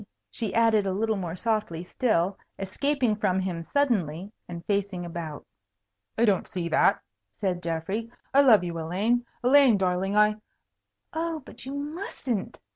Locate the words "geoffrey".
7.61-8.11